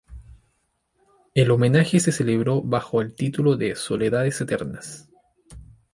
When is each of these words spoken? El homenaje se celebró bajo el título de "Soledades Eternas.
El 1.35 1.51
homenaje 1.51 1.99
se 1.99 2.11
celebró 2.11 2.63
bajo 2.63 3.03
el 3.03 3.13
título 3.13 3.55
de 3.55 3.75
"Soledades 3.75 4.41
Eternas. 4.41 5.07